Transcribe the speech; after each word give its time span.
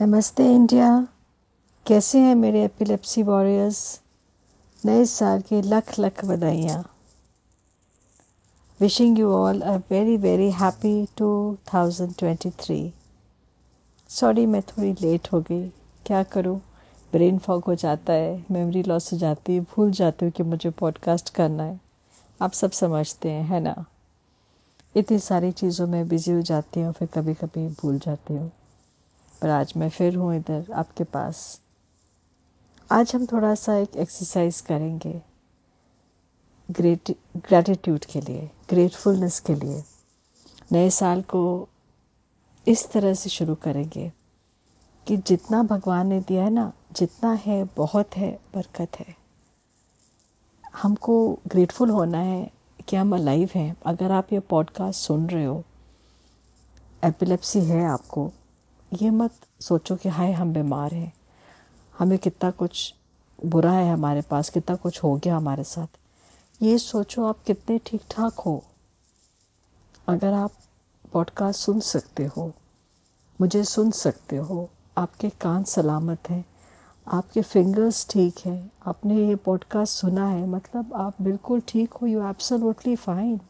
नमस्ते 0.00 0.44
इंडिया। 0.54 0.86
कैसे 1.86 2.18
हैं 2.18 2.34
मेरे 2.34 2.64
एपिलेप्सी 2.64 3.22
वॉरियर्स 3.22 3.78
नए 4.78 5.04
साल 5.04 5.40
के 5.40 5.60
लख 5.62 5.92
लख 5.98 6.24
बधाइयाँ। 6.24 6.82
Wishing 8.80 9.18
you 9.18 9.30
all 9.32 9.60
a 9.60 9.76
very 9.90 10.16
very 10.16 10.50
happy 10.50 11.06
two 11.18 11.28
thousand 11.72 12.12
twenty 12.18 12.50
three 12.50 12.78
sorry 14.10 14.44
मैं 14.46 14.62
थोड़ी 14.62 14.92
लेट 14.92 15.32
हो 15.32 15.40
गई। 15.40 15.68
क्या 16.06 16.22
करूँ? 16.22 16.58
ब्रेन 17.12 17.38
फॉग 17.38 17.64
हो 17.64 17.74
जाता 17.74 18.12
है 18.12 18.44
मेमोरी 18.50 18.82
लॉस 18.82 19.12
हो 19.12 19.18
जाती 19.18 19.54
है, 19.54 19.60
भूल 19.60 19.90
जाती 19.90 20.24
हूँ 20.24 20.32
कि 20.32 20.42
मुझे 20.42 20.70
पॉडकास्ट 20.70 21.34
करना 21.34 21.62
है। 21.62 21.80
आप 22.42 22.52
सब 22.52 22.70
समझते 22.70 23.30
हैं, 23.30 23.44
है 23.44 23.60
ना? 23.60 23.84
इतनी 24.96 25.18
सारी 25.18 25.52
चीज़ों 25.52 25.86
में 25.86 26.08
बिज़ी 26.08 26.32
हो 26.32 26.42
जाती 26.42 26.80
हूँ, 26.80 26.92
फिर 26.92 27.08
कभी 27.14 27.34
कभी 27.34 27.68
भूल 27.82 27.98
जाती 27.98 28.34
हूँ। 28.34 28.50
पर 29.42 29.48
आज 29.48 29.72
मैं 29.76 29.88
फिर 29.88 30.16
हूँ 30.16 30.36
इधर 30.36 30.72
आपके 30.72 31.04
पास। 31.04 31.60
आज 32.92 33.14
हम 33.14 33.26
थोड़ा 33.26 33.54
सा 33.54 33.76
एक 33.76 33.96
एक्सरसाइज 33.96 34.60
करेंगे। 34.60 35.22
ग्रेट 36.70 37.10
ग्रैटिट्यूड 37.36 38.04
के 38.04 38.20
लिए 38.20 38.50
ग्रेटफुलनेस 38.70 39.40
के 39.40 39.54
लिए। 39.54 39.84
नए 40.72 40.90
साल 40.90 41.22
को 41.22 41.68
इस 42.68 42.90
तरह 42.90 43.14
से 43.14 43.30
शुरू 43.30 43.54
करेंगे 43.54 44.12
कि 45.06 45.16
जितना 45.16 45.62
भगवान 45.62 46.06
ने 46.06 46.20
दिया 46.20 46.44
है 46.44 46.50
ना, 46.50 46.72
जितना 46.92 47.32
है, 47.32 47.64
बहुत 47.76 48.16
है, 48.16 48.40
बरकत 48.54 48.98
है। 48.98 49.16
हमको 50.82 51.38
ग्रेटफुल 51.46 51.90
होना 51.90 52.18
है 52.18 52.50
कि 52.88 52.96
हम 52.96 53.14
अलाइव 53.14 53.50
हैं। 53.54 53.76
अगर 53.86 54.12
आप 54.12 54.32
ये 54.32 54.40
पॉडकास्ट 54.40 55.00
सुन 55.00 55.26
रहे 55.26 55.44
हो 55.44 55.64
एपिलेप्सी 57.04 57.60
है 57.60 57.84
आपको 57.84 58.32
ये 58.92 59.10
मत 59.10 59.32
सोचो 59.60 59.96
कि 59.96 60.08
हाय, 60.08 60.32
हम 60.32 60.52
बीमार 60.52 60.94
हैं। 60.94 61.12
हमें 61.98 62.18
कितना 62.18 62.50
कुछ 62.50 62.94
बुरा 63.46 63.72
है 63.72 63.92
हमारे 63.92 64.22
पास, 64.22 64.50
कितना 64.50 64.76
कुछ 64.76 65.02
हो 65.04 65.16
गया 65.16 65.36
हमारे 65.36 65.64
साथ। 65.64 65.86
ये 66.62 66.78
सोचो 66.78 67.24
आप 67.24 67.42
कितने 67.46 67.80
ठीक 67.86 68.00
ठाक 68.10 68.32
हो। 68.32 68.64
अगर 70.08 70.32
आप 70.32 70.52
पॉडकास्ट 71.12 71.60
सुन 71.60 71.80
सकते 71.80 72.24
हो, 72.26 72.52
मुझे 73.40 73.64
सुन 73.64 73.90
सकते 73.90 74.36
हो, 74.36 74.70
आपके 74.98 75.30
कान 75.30 75.64
सलामत 75.64 76.30
हैं, 76.30 76.44
आपके 77.08 77.42
फिंगर्स 77.42 78.08
ठीक 78.10 78.34
हैं, 78.38 78.70
आपने 78.86 79.28
ये 79.28 79.36
पॉडकास्ट 79.36 79.98
सुना 79.98 80.28
है 80.28 80.46
मतलब 80.46 80.94
आप 80.94 81.22
बिल्कुल 81.22 81.62
ठीक 81.68 81.94
हो 81.94 82.06
यू 82.06 82.28
एब्सोल्युटली 82.28 82.96
फाइन 82.96 83.40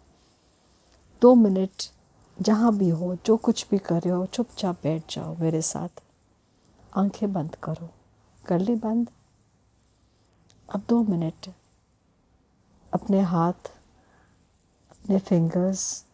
दो 1.22 1.34
मिनट 1.34 1.70
जहाँ 2.42 2.76
भी 2.76 2.88
हो, 2.88 3.16
जो 3.26 3.36
कुछ 3.36 3.66
भी 3.70 3.78
कर 3.78 4.02
रहे 4.02 4.12
हो, 4.12 4.26
चुपचाप 4.26 4.78
बैठ 4.82 5.14
जाओ 5.14 5.36
मेरे 5.36 5.62
साथ। 5.62 6.04
आँखें 6.96 7.32
बंद 7.32 7.54
करो। 7.54 7.90
कर 8.46 8.58
ली 8.58 8.74
बंद। 8.74 9.10
अब 10.74 10.82
दो 10.88 11.02
मिनट। 11.02 11.54
अपने 12.94 13.20
हाथ, 13.20 13.72
अपने 14.90 15.18
फिंगर्स 15.18 16.06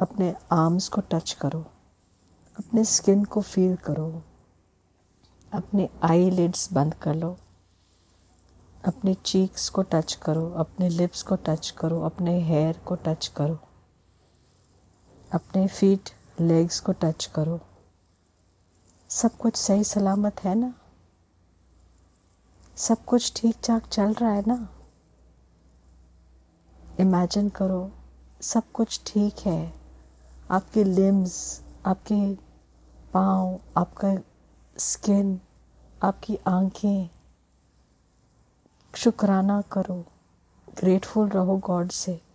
अपने 0.00 0.36
आर्म्स 0.52 0.88
को 0.88 1.00
टच 1.00 1.32
करो। 1.32 1.60
अपने 2.58 2.84
स्किन 2.84 3.24
को 3.24 3.40
फील 3.40 3.76
करो। 3.76 4.22
अपने 5.52 5.88
आई 6.02 6.30
लिड्स 6.30 6.72
बंद 6.72 6.94
कर 6.94 7.14
लो। 7.14 7.38
अपने 8.84 9.14
चीक्स 9.14 9.68
को 9.68 9.82
टच 9.82 10.14
करो। 10.14 10.50
अपने 10.50 10.88
लिप्स 10.88 11.22
को 11.22 11.36
टच 11.36 11.70
करो। 11.70 12.00
अपने 12.00 12.42
हेयर 12.42 12.78
को 12.78 12.94
टच 12.94 13.26
करो। 13.26 13.67
अपने 15.32 15.66
फीट 15.68 16.10
लेग्स 16.40 16.80
को 16.80 16.92
टच 16.92 17.26
करो। 17.26 17.60
सब 19.08 19.36
कुछ 19.36 19.56
सही 19.56 19.84
सलामत 19.84 20.44
है 20.44 20.54
ना? 20.54 20.74
सब 22.76 23.04
कुछ 23.04 23.32
ठीक 23.36 23.56
ठाक 23.64 23.86
चल 23.86 24.14
रहा 24.14 24.30
है 24.30 24.44
ना? 24.46 24.68
इमेजिन 27.00 27.48
करो, 27.48 27.92
सब 28.40 28.72
कुछ 28.72 29.00
ठीक 29.06 29.34
है। 29.38 29.74
आपके 30.50 30.84
लिम्स 30.84 31.62
आपके 31.86 32.34
पाँव, 33.12 33.60
आपका 33.76 34.16
स्किन 34.78 35.40
आपकी 36.02 36.36
आँखें। 36.36 37.08
शुक्राना 38.94 39.60
करो। 39.60 40.04
ग्रेटफुल 40.80 41.28
रहो 41.28 41.56
गॉड 41.56 41.90
से। 41.90 42.27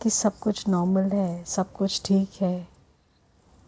कि 0.00 0.10
सब 0.10 0.38
कुछ 0.38 0.68
नॉर्मल 0.68 1.10
है, 1.12 1.44
सब 1.44 1.72
कुछ 1.72 2.00
ठीक 2.04 2.40
है। 2.40 2.68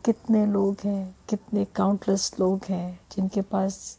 कितने 0.05 0.45
लोग 0.47 0.77
हैं, 0.85 1.17
कितने 1.29 1.65
काउंटलेस 1.67 2.31
लोग 2.41 2.65
हैं 2.69 3.01
जिनके 3.13 3.43
पास, 3.43 3.99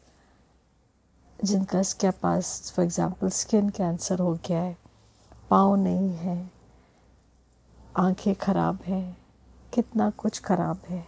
जिनका 1.40 1.80
इसके 1.80 2.12
पास 2.14 2.72
फॉर 2.76 2.86
एग्ज़ाम्पल 2.86 3.30
स्किन 3.30 3.70
कैंसर 3.70 4.20
हो 4.20 4.34
गया 4.48 4.62
है। 4.62 4.78
पाँव 5.50 5.76
नहीं 5.76 6.10
है, 6.16 6.52
आँखें 7.98 8.34
ख़राब 8.36 8.82
हैं, 8.84 9.18
कितना 9.74 10.10
कुछ 10.10 10.40
ख़राब 10.42 10.82
है। 10.90 11.06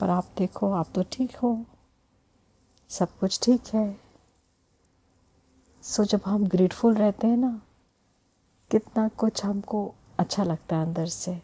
पर 0.00 0.10
आप 0.10 0.28
देखो, 0.38 0.72
आप 0.72 0.92
तो 0.94 1.02
ठीक 1.12 1.36
हो, 1.36 1.58
सब 2.90 3.18
कुछ 3.18 3.40
ठीक 3.42 3.74
है। 3.74 3.96
सो 5.82 6.04
जब 6.04 6.20
हम 6.26 6.46
ग्रेटफुल 6.46 6.94
रहते 6.94 7.26
हैं 7.26 7.36
ना 7.36 7.60
कितना 8.70 9.08
कुछ 9.08 9.44
हमको 9.44 9.94
अच्छा 10.18 10.44
लगता 10.44 10.76
है 10.76 10.86
अंदर 10.86 11.06
से। 11.06 11.42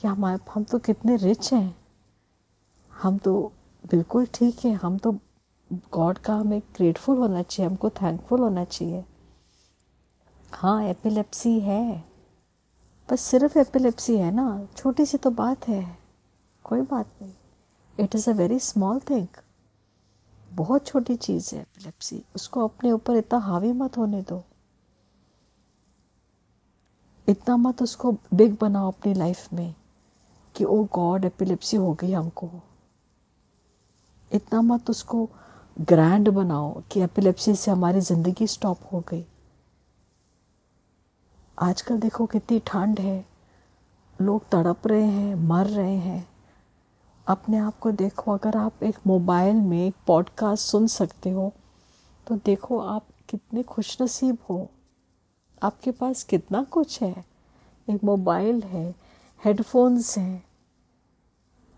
कि 0.00 0.08
हमारे, 0.08 0.38
हम 0.54 0.64
तो 0.64 0.78
कितने 0.78 1.16
रिच 1.16 1.52
हैं। 1.54 1.76
हम 2.92 3.18
तो 3.18 3.52
बिल्कुल 3.90 4.26
ठीक 4.26 4.64
है। 4.64 4.72
हम 4.72 4.98
तो 4.98 5.12
गॉड 5.72 6.18
का 6.18 6.34
हमें 6.34 6.60
ग्रेटफुल 6.60 7.18
होना 7.18 7.42
चाहिए, 7.42 7.70
हमको 7.70 7.90
थैंकफुल 7.90 8.40
होना 8.40 8.64
चाहिए। 8.64 9.04
हाँ 10.52 10.84
एपिलेप्सी 10.84 11.60
है। 11.60 12.04
बस 13.10 13.20
सिर्फ़ 13.20 13.58
एपिलेप्सी 13.58 14.18
है 14.18 14.30
ना। 14.30 14.68
छोटी 14.76 15.06
सी 15.06 15.16
तो 15.16 15.30
बात 15.30 15.68
है। 15.68 15.98
कोई 16.64 16.80
बात 16.80 17.06
नहीं। 17.22 17.32
It 18.00 18.14
is 18.14 18.30
a 18.30 18.32
very 18.32 18.58
small 18.58 19.00
thing 19.00 19.26
बहुत 20.50 20.86
छोटी 20.86 21.16
चीज़ 21.16 21.54
है 21.54 21.60
एपिलेप्सी 21.60 22.24
उसको 22.34 22.64
अपने 22.64 22.92
ऊपर 22.92 23.16
इतना 23.16 23.38
हावी 23.38 23.72
मत 23.72 23.98
होने 23.98 24.22
दो। 24.22 24.44
इतना 27.28 27.56
मत 27.56 27.82
उसको 27.82 28.12
बिग 28.34 28.56
बनाओ 28.60 28.90
अपनी 28.90 29.14
लाइफ 29.14 29.52
में 29.52 29.74
कि 30.54 30.64
ओ 30.64 30.82
गॉड 30.92 31.24
एपिलिप्सी 31.24 31.76
हो 31.76 31.92
गई 31.92 32.12
हमको। 32.12 32.48
इतना 34.30 34.60
मत 34.62 34.90
उसको 34.90 35.28
ग्रैंड 35.80 36.28
बनाओ 36.28 36.82
कि 36.92 37.00
एपिलेप्सी 37.00 37.54
से 37.54 37.70
हमारी 37.70 38.00
ज़िंदगी 38.00 38.46
स्टॉप 38.46 38.80
हो 38.92 39.00
गई। 39.08 39.24
आजकल 41.58 41.98
देखो 41.98 42.26
कितनी 42.26 42.58
ठंड 42.66 43.00
है। 43.00 43.24
लोग 44.20 44.48
तड़प 44.48 44.86
रहे 44.86 45.04
हैं, 45.04 45.34
मर 45.34 45.66
रहे 45.66 45.96
हैं। 45.96 46.28
अपने 47.26 47.58
आप 47.58 47.78
को 47.78 47.90
देखो, 47.92 48.32
अगर 48.32 48.56
आप 48.56 48.82
एक 48.82 48.98
मोबाइल 49.06 49.56
में 49.56 49.86
एक 49.86 49.94
पॉडकास्ट 50.06 50.66
सुन 50.66 50.86
सकते 50.86 51.30
हो 51.30 51.52
तो 52.26 52.36
देखो 52.36 52.78
आप 52.80 53.06
कितने 53.28 53.62
खुशनसीब 53.62 54.38
हो। 54.50 54.68
आपके 55.66 55.90
पास 55.90 56.22
कितना 56.24 56.62
कुछ 56.62 57.00
है? 57.02 57.24
एक 57.88 58.04
मोबाइल 58.04 58.62
है, 58.62 58.94
हेडफोन्स 59.42 60.16
हैं, 60.18 60.44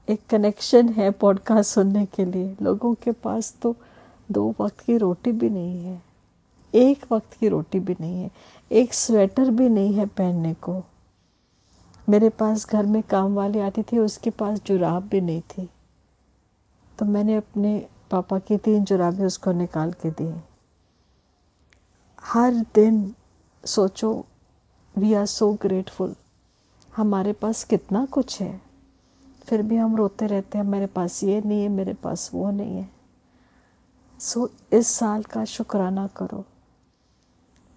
एक 0.09 0.21
कनेक्शन 0.31 0.89
है 0.89 1.11
पॉडकास्ट 1.11 1.75
सुनने 1.75 2.05
के 2.07 2.25
लिए। 2.25 2.57
लोगों 2.63 2.95
के 2.95 3.13
पास 3.15 3.55
तो 3.63 3.75
दो 4.31 4.55
वक्त 4.61 4.81
की 4.81 4.97
रोटी 4.97 5.33
भी 5.33 5.51
नहीं 5.51 5.85
है, 5.85 6.03
एक 6.75 7.05
वक्त 7.13 7.33
की 7.33 7.49
रोटी 7.49 7.81
भी 7.81 7.97
नहीं 8.01 8.23
है, 8.23 8.31
एक 8.71 8.95
स्वेटर 8.95 9.51
भी 9.51 9.69
नहीं 9.69 9.95
है 9.95 10.07
पहनने 10.07 10.55
को। 10.55 10.83
मेरे 12.09 12.29
पास 12.31 12.67
घर 12.67 12.87
में 12.87 13.03
काम 13.03 13.35
वाली 13.35 13.59
आती 13.59 13.83
थी, 13.83 13.99
उसके 13.99 14.31
पास 14.31 14.61
जुराब 14.67 15.09
भी 15.09 15.21
नहीं 15.21 15.41
थी। 15.51 15.69
तो 16.99 17.05
मैंने 17.05 17.35
अपने 17.37 17.79
पापा 18.11 18.39
की 18.39 18.57
तीन 18.57 18.85
जुराबें 18.85 19.25
उसको 19.27 19.53
निकाल 19.53 19.93
के 19.93 20.11
दी। 20.11 20.33
हर 22.25 22.55
दिन 22.75 23.15
सोचो 23.65 24.27
वी 24.97 25.13
आर 25.15 25.27
सो 25.27 25.53
ग्रेटफुल 25.53 26.15
हमारे 26.97 27.33
पास 27.33 27.65
कितना 27.65 28.05
कुछ 28.07 28.41
है। 28.43 28.61
फिर 29.43 29.63
भी 29.63 29.77
हम 29.77 29.97
रोते 29.97 30.27
रहते 30.27 30.59
हैं 30.59 30.65
मेरे 30.65 30.87
पास 30.87 31.23
ये 31.25 31.41
नहीं 31.41 31.63
है 31.63 31.69
मेरे 31.69 31.95
पास 31.95 32.31
वो 32.35 32.51
नहीं 32.51 32.77
है। 32.77 32.91
सो 34.21 34.47
so, 34.47 34.75
इस 34.75 34.89
साल 34.89 35.23
का 35.23 35.45
शुक्राना 35.45 36.07
करो। 36.07 36.45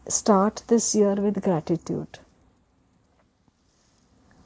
Start 0.07 0.61
this 0.69 0.95
year 0.95 1.19
with 1.21 1.37
gratitude 1.37 2.17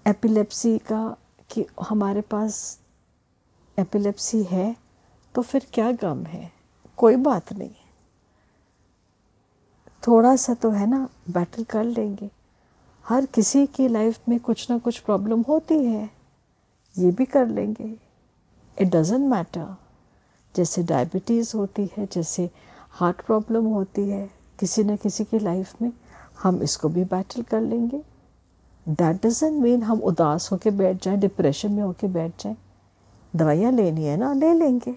epilepsy 0.06 0.78
का 0.78 1.18
कि 1.50 1.66
हमारे 1.82 2.22
पास 2.22 2.80
एपिलेप्सी 3.78 4.44
है 4.44 4.76
तो 5.36 5.42
फिर 5.42 5.68
क्या 5.74 5.92
गम 5.92 6.24
है? 6.24 6.52
कोई 6.98 7.16
बात 7.16 7.54
नहीं। 7.54 7.76
थोड़ा 10.08 10.36
सा 10.36 10.54
तो 10.54 10.70
है 10.70 10.88
ना 10.88 11.10
बैटल 11.30 11.64
कर 11.64 11.84
लेंगे। 11.84 12.30
हर 13.06 13.26
किसी 13.26 13.68
की 13.68 13.88
लाइफ 13.88 14.20
में 14.30 14.40
कुछ 14.40 14.72
ना 14.72 14.78
कुछ 14.78 15.00
प्रॉब्लम 15.00 15.42
होती 15.42 15.86
है। 15.86 16.10
ये 16.98 17.12
भी 17.12 17.26
कर 17.26 17.48
लेंगे। 17.48 18.00
इट 18.82 18.88
डजेंट 18.88 19.30
मैटर 19.30 19.76
जैसे 20.56 20.84
डायबिटीज़ 20.84 21.58
होती 21.58 21.90
है, 21.98 22.08
जैसे 22.12 22.50
हार्ट 22.92 23.22
प्रॉब्लम 23.22 23.66
होती 23.66 24.10
है, 24.10 24.32
किसी 24.60 24.84
न 24.84 24.96
किसी 24.96 25.24
की 25.24 25.40
लाइफ 25.40 25.82
में, 25.82 25.92
हम 26.44 26.62
इसको 26.62 26.90
भी 26.90 27.04
बैटल 27.04 27.42
कर 27.42 27.62
लेंगे। 27.62 28.02
दैट 28.90 29.26
डजेंट 29.26 29.64
मीन 29.64 29.84
हम 29.84 30.00
उदास 30.00 30.52
होकर 30.52 30.72
बैठ 30.72 31.04
जाएँ 31.04 31.18
डिप्रेशन 31.18 31.72
में 31.72 31.84
होकर 31.84 32.08
बैठ 32.08 32.44
जाएँ। 32.44 32.56
दवाइयाँ 33.36 33.72
लेनी 33.72 34.04
है 34.04 34.18
ना, 34.18 34.34
ले 34.34 34.54
लेंगे। 34.54 34.96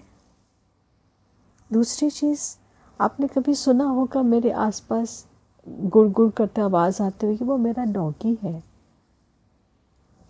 दूसरी 1.73 2.09
चीज़ 2.09 2.58
आपने 3.01 3.27
कभी 3.27 3.53
सुना 3.55 3.83
होगा 3.83 4.21
मेरे 4.21 4.51
आसपास 4.51 5.25
गुड़ 5.67 6.07
गुड़ 6.07 6.29
करते 6.31 6.61
आवाज़ 6.61 7.01
आते 7.03 7.27
हुए 7.27 7.37
कि 7.37 7.45
वो 7.45 7.57
मेरा 7.57 7.83
डॉगी 7.83 8.37
है। 8.43 8.63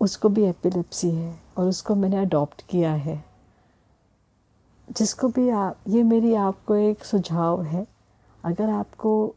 उसको 0.00 0.28
भी 0.28 0.44
एपिलेप्सी 0.44 1.10
है 1.10 1.40
और 1.58 1.68
उसको 1.68 1.94
मैंने 1.94 2.16
अडॉप्ट 2.16 2.62
किया 2.62 2.92
है। 2.92 3.24
जिसको 4.96 5.28
भी 5.28 5.48
आप, 5.48 5.76
ये 5.88 6.02
मेरी 6.02 6.34
आपको 6.34 6.74
एक 6.74 7.04
सुझाव 7.04 7.62
है। 7.62 7.86
अगर 8.44 8.70
आपको 8.70 9.34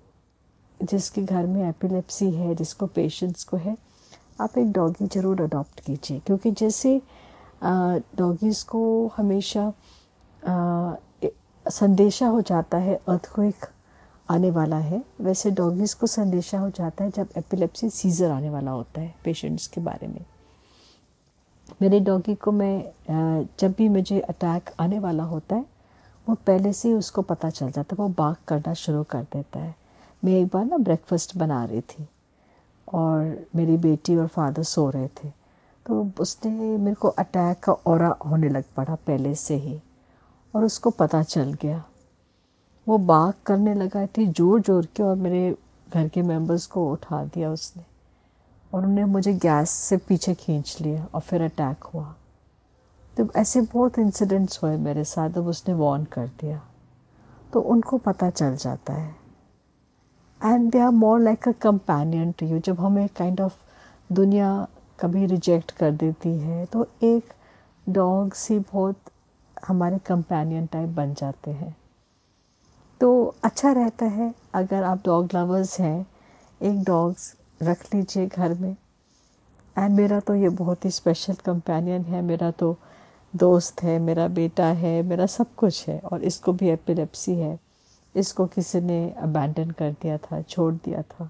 जिसके 0.83 1.21
घर 1.23 1.45
में 1.47 1.69
एपिलेप्सी 1.69 2.31
है, 2.31 2.55
जिसको 2.55 2.87
पेशेंट्स 2.87 3.43
को 3.43 3.57
है, 3.57 3.77
आप 4.41 4.57
एक 4.57 4.71
डॉगी 4.71 5.07
ज़रूर 5.07 5.41
अडॉप्ट 5.41 5.79
कीजिए। 5.79 6.19
क्योंकि 6.19 6.51
जैसे 6.51 7.01
डॉगीज़ 8.15 8.65
को 8.65 9.07
हमेशा 9.17 9.71
संदेशा 11.65 12.27
हो 12.27 12.41
जाता 12.41 12.77
है 12.77 12.95
अर्थक्वेक 12.95 13.65
आने 14.31 14.51
वाला 14.51 14.77
है। 14.77 15.01
वैसे 15.21 15.51
डॉगीज़ 15.51 15.95
को 15.95 16.07
संदेशा 16.07 16.59
हो 16.59 16.69
जाता 16.69 17.03
है 17.03 17.11
जब 17.11 17.29
एपिलेप्सी 17.37 17.89
सीज़र 17.89 18.31
आने 18.31 18.49
वाला 18.49 18.71
होता 18.71 19.01
है 19.01 19.13
पेशेंट्स 19.23 19.67
के 19.67 19.81
बारे 19.81 20.07
में। 20.07 20.25
मेरे 21.81 21.99
डॉगी 21.99 22.35
को 22.35 22.51
मैं 22.51 23.45
जब 23.59 23.73
भी 23.77 23.87
मुझे 23.89 24.19
अटैक 24.19 24.69
आने 24.79 24.99
वाला 24.99 25.23
होता 25.23 25.55
है, 25.55 25.65
वो 26.27 26.35
पहले 26.47 26.73
से 26.73 26.87
ही 26.87 26.93
उसको 26.93 27.21
पता 27.21 27.49
चल 27.49 27.71
जाता 27.71 27.95
है, 27.95 28.03
वो 28.03 28.09
बाग 28.09 28.35
करना 28.47 28.73
शुरू 28.73 29.03
कर 29.03 29.23
देता 29.33 29.59
है। 29.59 29.75
मैं 30.23 30.33
एक 30.33 30.47
बार 30.47 30.65
ना 30.65 30.77
ब्रेकफास्ट 30.79 31.37
बना 31.37 31.63
रही 31.65 31.81
थी 31.81 32.07
और 32.87 33.45
मेरी 33.55 33.77
बेटी 33.77 34.15
और 34.15 34.27
फादर 34.27 34.63
सो 34.63 34.89
रहे 34.89 35.07
थे। 35.07 35.29
तो 35.85 36.11
उसने 36.19 36.77
मेरे 36.77 36.95
को 36.95 37.07
अटैक 37.09 37.59
का 37.59 37.73
और 37.73 38.03
होने 38.25 38.49
लग 38.49 38.63
पड़ा 38.75 38.95
पहले 38.97 39.33
से 39.35 39.55
ही। 39.55 39.79
और 40.53 40.63
उसको 40.63 40.89
पता 40.91 41.21
चल 41.23 41.53
गया। 41.61 41.83
वो 42.87 42.97
बाग 42.99 43.33
करने 43.45 43.73
लगा 43.75 44.05
थी 44.07 44.25
ज़ोर 44.27 44.61
ज़ोर 44.61 44.85
के 44.95 45.03
और 45.03 45.15
मेरे 45.17 45.55
घर 45.87 46.07
के 46.07 46.21
मेंबर्स 46.23 46.65
को 46.65 46.91
उठा 46.91 47.23
दिया 47.25 47.51
उसने 47.51 47.83
और 48.71 48.85
उन्हें 48.85 49.05
मुझे 49.05 49.33
गैस 49.35 49.69
से 49.69 49.97
पीछे 49.99 50.33
खींच 50.35 50.77
लिया 50.81 51.07
और 51.13 51.21
फिर 51.21 51.41
अटैक 51.41 51.83
हुआ। 51.83 52.13
तो 53.17 53.27
ऐसे 53.37 53.61
बहुत 53.63 53.99
इंसिडेंट्स 53.99 54.63
हुए 54.63 54.77
मेरे 54.79 55.03
साथ 55.05 55.37
अब 55.37 55.47
उसने 55.47 55.73
वॉर्न 55.75 56.03
कर 56.13 56.27
दिया 56.41 56.61
तो 57.53 57.61
उनको 57.61 57.97
पता 57.99 58.29
चल 58.29 58.55
जाता 58.55 58.93
है। 58.93 59.15
And 60.41 60.69
they 60.71 60.79
are 60.79 60.89
more 60.91 61.19
like 61.19 61.47
a 61.47 61.51
companion 61.61 62.31
to 62.31 62.45
you 62.45 62.59
जब 62.59 62.79
हमें 62.79 63.07
काइंड 63.17 63.41
ऑफ़ 63.41 63.53
दुनिया 64.09 64.67
कभी 64.99 65.25
रिजेक्ट 65.25 65.71
कर 65.71 65.91
देती 65.93 66.29
है 66.39 66.65
तो 66.65 66.87
एक 67.03 67.33
डॉग 67.87 68.33
सी 68.33 68.57
बहुत 68.61 68.95
हमारे 69.67 69.97
कंपेनियन 69.97 70.65
टाइप 70.65 70.89
बन 70.89 71.13
जाते 71.13 71.51
हैं। 71.51 71.77
तो 73.01 73.35
अच्छा 73.43 73.71
रहता 73.71 74.05
है 74.05 74.35
अगर 74.53 74.83
आप 74.83 75.01
डॉग 75.05 75.29
लवर्स 75.35 75.79
हैं, 75.79 76.05
एक 76.61 76.83
डॉग्स 76.83 77.35
रख 77.63 77.95
लीजिए 77.95 78.27
घर 78.27 78.53
में। 78.53 78.75
एंड 79.77 79.95
मेरा 79.95 80.19
तो 80.19 80.35
ये 80.35 80.49
बहुत 80.49 80.85
ही 80.85 80.89
स्पेशल 80.89 81.33
कंपेनियन 81.33 82.01
है, 82.01 82.21
मेरा 82.21 82.51
तो 82.51 82.77
दोस्त 83.35 83.83
है, 83.83 83.99
मेरा 83.99 84.27
बेटा 84.27 84.65
है, 84.65 85.01
मेरा 85.01 85.25
सब 85.25 85.55
कुछ 85.55 85.89
है 85.89 85.99
और 85.99 86.23
इसको 86.23 86.53
भी 86.53 86.69
एपिलेप्सी 86.69 87.35
है। 87.35 87.59
इसको 88.15 88.45
किसी 88.45 88.81
ने 88.81 89.11
अबैंडन 89.11 89.71
कर 89.71 89.91
दिया 89.91 90.17
था, 90.17 90.41
छोड़ 90.41 90.73
दिया 90.73 91.01
था। 91.01 91.29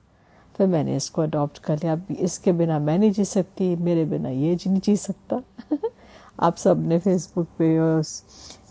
फिर 0.57 0.68
मैंने 0.68 0.95
इसको 0.95 1.21
अडॉप्ट 1.21 1.59
कर 1.59 1.75
लिया। 1.77 1.94
अब 1.94 2.03
इसके 2.12 2.51
बिना 2.51 2.79
मैं 2.79 2.97
नहीं 2.97 3.12
जी 3.12 3.25
सकती, 3.25 3.75
मेरे 3.75 4.06
बिना 4.06 4.29
ये 4.29 4.56
जी 4.56 4.69
नहीं 4.69 4.81
जी 4.81 4.97
सकता। 4.97 5.41
आप 6.39 6.56
सबने 6.57 7.00
फेसबुक 7.00 7.47
पे 7.57 7.77
और 7.80 8.03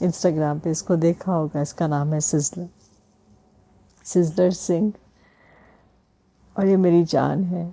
इंस्टाग्राम 0.03 0.59
पे 0.61 0.71
इसको 0.71 0.97
देखा 0.97 1.33
होगा, 1.33 1.61
इसका 1.63 1.87
नाम 1.87 2.13
है 2.15 2.21
सिजलर 2.23 2.69
सिजलर 4.05 4.51
सिंह 4.53 4.93
और 6.57 6.67
ये 6.67 6.77
मेरी 6.77 7.05
जान 7.05 7.45
है। 7.45 7.65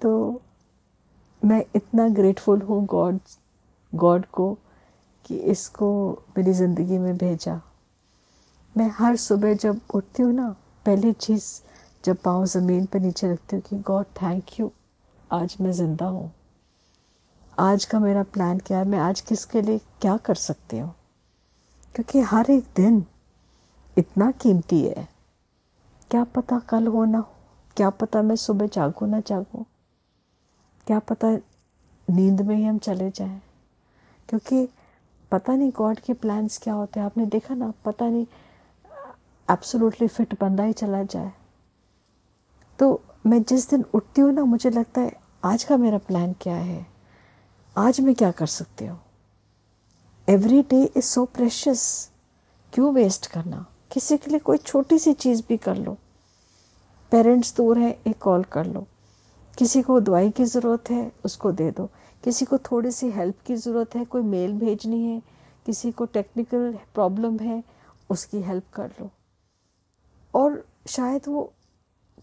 तो 0.00 0.42
मैं 1.42 1.64
इतना 1.76 2.08
ग्रेटफुल 2.10 2.62
हूँ 2.62 2.84
गॉड 2.86 3.18
गॉड 3.92 4.24
को 4.32 4.52
कि 5.24 5.36
इसको 5.50 5.88
मेरी 6.36 6.52
ज़िंदगी 6.52 6.98
में 6.98 7.16
भेजा। 7.16 7.60
मैं 8.74 8.90
हर 8.98 9.16
सुबह 9.16 9.54
जब 9.54 9.80
उठती 9.94 10.22
हूँ 10.22 10.32
ना, 10.32 10.54
पहली 10.86 11.12
चीज़ 11.12 11.44
जब 12.04 12.16
पाँव 12.24 12.44
ज़मीन 12.46 12.84
पर 12.86 13.00
नीचे 13.00 13.32
रखती 13.32 13.56
हूँ 13.56 13.62
कि 13.62 13.76
गॉड 13.82 14.06
थैंक 14.22 14.58
यू 14.60 14.70
आज 15.30 15.56
मैं 15.60 15.72
ज़िंदा 15.72 16.06
हूँ। 16.06 16.30
आज 17.58 17.84
का 17.84 17.98
मेरा 17.98 18.22
प्लान 18.22 18.58
क्या 18.58 18.78
है? 18.78 18.84
मैं 18.84 18.98
आज 18.98 19.20
किसके 19.20 19.62
लिए 19.62 19.78
क्या 19.78 20.16
कर 20.16 20.34
सकती 20.34 20.78
हूँ? 20.78 20.94
क्योंकि 21.94 22.20
हर 22.20 22.50
एक 22.50 22.64
दिन 22.76 23.04
इतना 23.98 24.30
कीमती 24.30 24.82
है। 24.82 25.08
क्या 26.10 26.24
पता 26.24 26.58
कल 26.58 26.86
हो 26.86 27.04
ना 27.04 27.18
हो? 27.18 27.28
क्या 27.76 27.90
पता 27.90 28.22
मैं 28.22 28.36
सुबह 28.36 28.66
जागूँ 28.66 29.08
ना 29.08 29.20
जागूँ? 29.20 29.64
क्या 30.86 30.98
पता 30.98 31.30
नींद 32.10 32.40
में 32.40 32.56
ही 32.56 32.64
हम 32.64 32.78
चले 32.78 33.10
जाएँ? 33.10 33.42
क्योंकि 34.28 34.68
पता 35.32 35.54
नहीं 35.54 35.72
गॉड 35.76 36.00
के 36.00 36.12
प्लान्स 36.12 36.58
क्या 36.58 36.74
होते 36.74 37.00
हैं। 37.00 37.06
आपने 37.06 37.26
देखा 37.26 37.54
ना? 37.54 37.72
पता 37.84 38.08
नहीं 38.08 38.26
एब्सोल्युटली 39.50 40.08
फिट 40.08 40.40
बंदा 40.40 40.64
ही 40.64 40.72
चला 40.72 41.02
जाए। 41.02 41.32
तो 42.78 43.00
मैं 43.26 43.42
जिस 43.42 43.70
दिन 43.70 43.84
उठती 43.94 44.20
हूँ 44.20 44.32
ना, 44.32 44.44
मुझे 44.44 44.70
लगता 44.70 45.00
है 45.00 45.12
आज 45.44 45.64
का 45.64 45.76
मेरा 45.76 45.98
प्लान 45.98 46.32
क्या 46.32 46.56
है? 46.56 46.95
आज 47.78 48.00
मैं 48.00 48.14
क्या 48.14 48.30
कर 48.30 48.46
सकती 48.46 48.86
हूँ? 48.86 49.00
Every 50.28 50.62
day 50.62 50.84
is 50.84 51.04
so 51.04 51.24
precious 51.24 52.10
क्यों 52.72 52.94
वेस्ट 52.94 53.26
करना? 53.26 53.66
किसी 53.92 54.18
के 54.18 54.30
लिए 54.30 54.40
कोई 54.40 54.56
छोटी 54.56 54.98
सी 54.98 55.12
चीज़ 55.12 55.42
भी 55.48 55.56
कर 55.56 55.76
लो। 55.76 55.96
पेरेंट्स 57.10 57.56
दूर 57.56 57.78
हैं, 57.78 58.02
एक 58.06 58.18
कॉल 58.18 58.42
कर 58.42 58.66
लो। 58.66 58.86
किसी 59.58 59.82
को 59.82 60.00
दवाई 60.00 60.30
की 60.30 60.44
ज़रूरत 60.44 60.90
है, 60.90 61.12
उसको 61.24 61.52
दे 61.52 61.70
दो। 61.70 61.90
किसी 62.24 62.44
को 62.44 62.58
थोड़ी 62.58 62.90
सी 62.90 63.10
हेल्प 63.10 63.34
की 63.46 63.56
ज़रूरत 63.56 63.94
है, 63.94 64.04
कोई 64.04 64.22
मेल 64.22 64.52
भेजनी 64.52 65.04
है, 65.04 65.22
किसी 65.66 65.92
को 65.92 66.04
टेक्निकल 66.04 66.78
प्रॉब्लम 66.94 67.38
है, 67.38 67.64
उसकी 68.10 68.40
हेल्प 68.40 68.64
कर 68.74 68.92
लो। 69.00 69.10
और 70.34 70.66
शायद 70.88 71.22
वो 71.28 71.52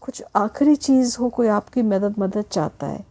कुछ 0.00 0.24
आखिरी 0.36 0.76
चीज़ 0.76 1.18
हो, 1.18 1.28
कोई 1.28 1.46
आपकी 1.46 1.82
मदद 1.82 2.18
मदद 2.18 2.42
चाहता 2.42 2.86
है, 2.86 3.06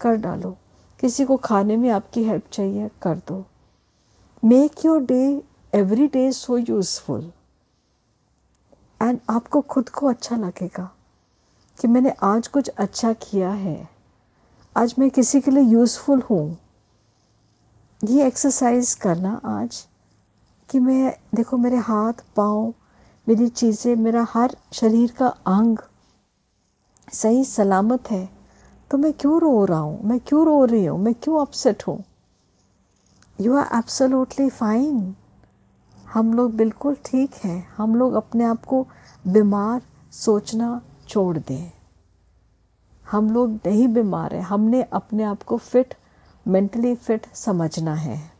कर 0.00 0.16
डालो। 0.16 0.56
किसी 1.00 1.24
को 1.24 1.36
खाने 1.36 1.76
में 1.76 1.90
आपकी 1.90 2.22
हेल्प 2.24 2.50
चाहिए, 2.52 2.88
कर 3.02 3.16
दो। 3.28 3.44
Make 4.42 4.84
your 4.84 5.00
day 5.00 5.42
every 5.74 6.06
day 6.06 6.30
so 6.32 6.58
useful 6.58 7.32
and 9.02 9.18
आपको 9.30 9.60
खुद 9.60 9.88
को 9.88 10.06
अच्छा 10.06 10.36
लगेगा 10.36 10.90
कि 11.78 11.88
मैंने 11.88 12.12
आज 12.22 12.48
कुछ 12.48 12.68
अच्छा 12.68 13.12
किया 13.12 13.50
है। 13.50 13.88
आज 14.76 14.94
मैं 14.98 15.10
किसी 15.10 15.40
के 15.40 15.50
लिए 15.50 15.62
यूज़फुल 15.62 16.20
हूँ। 16.20 16.58
ये 18.04 18.26
एक्सरसाइज 18.26 18.94
करना 18.94 19.40
आज 19.44 19.86
कि 20.68 20.78
मैं, 20.78 21.16
देखो, 21.34 21.56
मेरे 21.56 21.76
हाथ, 21.76 22.12
पाँव, 22.36 22.74
मेरी 23.26 23.48
चीज़ें, 23.48 23.94
मेरा 23.96 24.26
हर 24.30 24.56
शरीर 24.72 25.12
का 25.12 25.26
अंग 25.26 25.78
सही 27.12 27.44
सलामत 27.44 28.10
है। 28.10 28.35
तो 28.90 28.98
मैं 28.98 29.12
क्यों 29.12 29.40
रो 29.40 29.64
रहा 29.64 29.78
हूँ? 29.78 30.02
मैं 30.04 30.20
क्यों 30.20 30.46
रो 30.46 30.64
रही 30.64 30.84
हूँ? 30.84 30.98
मैं 30.98 31.14
क्यों 31.14 31.40
अपसेट 31.40 31.82
हूँ? 31.88 32.04
यू 33.40 33.56
आर 33.56 33.78
एब्सोल्युटली 33.78 34.50
फाइन 34.50 35.16
हम 36.08 36.34
लोग 36.34 36.54
बिल्कुल 36.54 36.96
ठीक 37.04 37.34
हैं। 37.34 37.68
हम 37.76 37.94
लोग 37.94 38.14
अपने 38.14 38.44
आप 38.44 38.64
को 38.64 38.86
बीमार 39.26 39.82
सोचना 40.12 40.82
छोड़ 41.08 41.38
दें। 41.38 41.72
हम 43.10 43.30
लोग 43.30 43.50
नहीं 43.50 43.88
बीमार 43.88 44.34
हैं। 44.34 44.42
हमने 44.42 44.82
अपने 44.82 45.22
आप 45.22 45.42
को 45.42 45.56
फिट 45.56 45.94
मेंटली 46.48 46.94
फिट 46.94 47.26
समझना 47.34 47.94
है। 47.94 48.30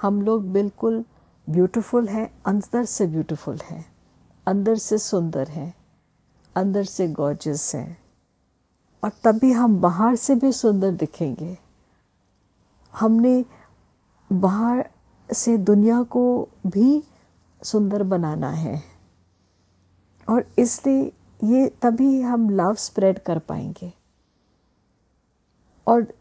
हम 0.00 0.22
लोग 0.22 0.52
बिल्कुल 0.52 1.04
ब्यूटीफुल 1.50 2.08
हैं, 2.08 2.30
अंदर 2.46 2.84
से 2.84 3.06
ब्यूटीफुल 3.06 3.58
हैं। 3.64 3.92
अंदर 4.46 4.76
से 4.76 4.98
सुंदर 4.98 5.48
हैं। 5.48 5.74
अंदर 6.56 6.84
से 6.84 7.08
गॉर्जियस 7.08 7.74
हैं। 7.74 8.07
और 9.04 9.10
तभी 9.24 9.52
हम 9.52 9.80
बाहर 9.80 10.16
से 10.16 10.34
भी 10.34 10.52
सुंदर 10.52 10.90
दिखेंगे। 10.90 11.58
हमने 12.94 13.44
बाहर 14.32 14.90
से 15.32 15.58
दुनिया 15.58 16.02
को 16.02 16.48
भी 16.66 17.04
सुंदर 17.62 18.02
बनाना 18.02 18.50
है। 18.50 18.82
और 20.28 20.46
इसलिए 20.58 21.12
ये 21.44 21.68
तभी 21.82 22.20
हम 22.20 22.50
लव 22.50 22.74
स्प्रेड 22.74 23.18
कर 23.18 23.38
पाएँगे। 23.38 23.92
और 25.86 26.14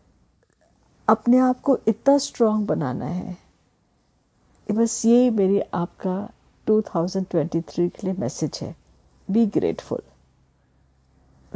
अपने 1.08 1.38
आप 1.38 1.60
को 1.60 1.80
इतना 1.88 2.18
स्ट्रांग 2.18 2.68
बनाना 2.68 3.06
है। 3.06 3.38
बस 4.72 5.06
ये 5.06 5.30
मेरी 5.30 5.60
आपका 5.60 6.30
2023 6.68 7.90
के 7.90 8.08
लिए 8.08 8.14
मैसेज 8.14 8.60
है। 8.62 8.76
Be 9.32 9.46
grateful 9.46 10.02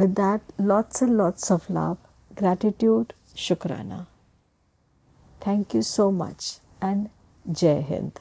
With 0.02 0.16
that, 0.16 0.42
lots 0.58 1.04
and 1.04 1.16
lots 1.16 1.52
of 1.52 1.70
love, 1.70 2.00
gratitude, 2.34 3.14
shukrana. 3.36 4.08
Thank 5.40 5.76
you 5.76 5.84
so 5.84 6.12
much 6.12 6.58
and 6.82 7.12
Jai 7.52 7.82
Hind. 7.82 8.20